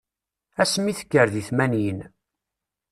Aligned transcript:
Ass 0.61 0.73
mi 0.83 0.93
tekker 0.99 1.27
di 1.33 1.43
tmanyin. 1.47 1.99